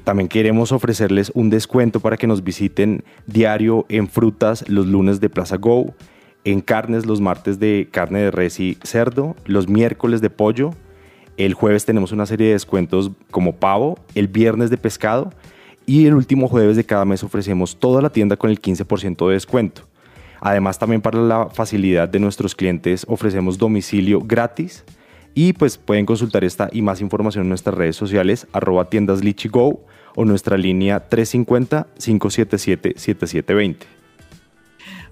[0.04, 5.30] También queremos ofrecerles un descuento para que nos visiten diario en frutas los lunes de
[5.30, 5.94] Plaza Go,
[6.44, 10.72] en carnes los martes de carne de res y cerdo, los miércoles de pollo,
[11.38, 15.32] el jueves tenemos una serie de descuentos como pavo, el viernes de pescado
[15.90, 19.34] y el último jueves de cada mes ofrecemos toda la tienda con el 15% de
[19.34, 19.82] descuento.
[20.40, 24.86] Además también para la facilidad de nuestros clientes ofrecemos domicilio gratis
[25.34, 29.84] y pues pueden consultar esta y más información en nuestras redes sociales arroba tiendas Lichigo
[30.16, 33.78] o nuestra línea 350-577-7720.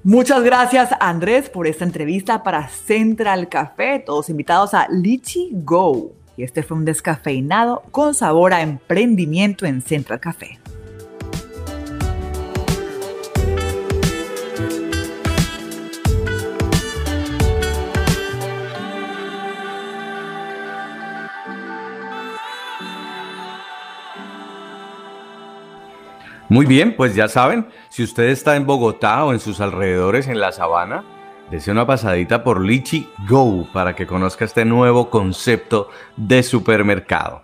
[0.03, 6.11] Muchas gracias Andrés por esta entrevista para Central Café, todos invitados a Lichi Go.
[6.37, 10.59] Y este fue un descafeinado con sabor a emprendimiento en Central Café.
[26.49, 30.39] Muy bien, pues ya saben, si usted está en Bogotá o en sus alrededores en
[30.39, 31.03] la sabana,
[31.51, 37.43] desea una pasadita por Lichi Go para que conozca este nuevo concepto de supermercado.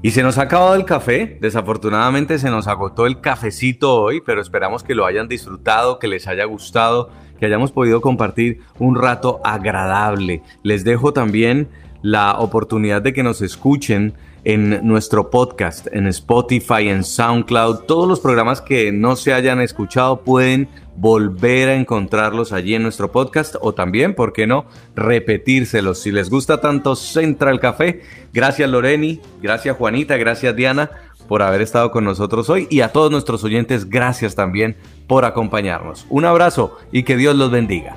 [0.00, 4.40] Y se nos ha acabado el café, desafortunadamente se nos agotó el cafecito hoy, pero
[4.40, 9.42] esperamos que lo hayan disfrutado, que les haya gustado, que hayamos podido compartir un rato
[9.44, 10.42] agradable.
[10.62, 11.68] Les dejo también
[12.00, 14.14] la oportunidad de que nos escuchen
[14.48, 17.80] en nuestro podcast, en Spotify, en SoundCloud.
[17.80, 23.12] Todos los programas que no se hayan escuchado pueden volver a encontrarlos allí en nuestro
[23.12, 24.64] podcast o también, ¿por qué no?,
[24.96, 25.98] repetírselos.
[25.98, 28.00] Si les gusta tanto Central Café,
[28.32, 30.92] gracias Loreni, gracias Juanita, gracias Diana
[31.28, 34.76] por haber estado con nosotros hoy y a todos nuestros oyentes, gracias también
[35.06, 36.06] por acompañarnos.
[36.08, 37.96] Un abrazo y que Dios los bendiga.